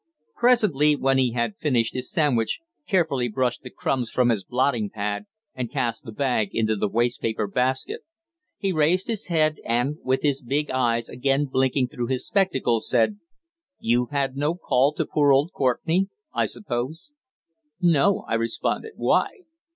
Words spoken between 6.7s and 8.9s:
the waste paper basket, he